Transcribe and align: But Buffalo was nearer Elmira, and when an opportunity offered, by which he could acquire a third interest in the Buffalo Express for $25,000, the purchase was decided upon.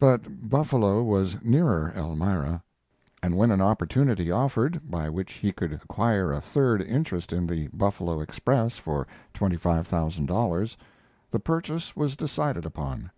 But 0.00 0.48
Buffalo 0.50 1.04
was 1.04 1.36
nearer 1.44 1.92
Elmira, 1.94 2.60
and 3.22 3.36
when 3.36 3.52
an 3.52 3.60
opportunity 3.60 4.32
offered, 4.32 4.80
by 4.90 5.08
which 5.08 5.34
he 5.34 5.52
could 5.52 5.72
acquire 5.72 6.32
a 6.32 6.40
third 6.40 6.82
interest 6.82 7.32
in 7.32 7.46
the 7.46 7.68
Buffalo 7.68 8.20
Express 8.20 8.78
for 8.78 9.06
$25,000, 9.34 10.76
the 11.30 11.38
purchase 11.38 11.94
was 11.94 12.16
decided 12.16 12.66
upon. 12.66 13.12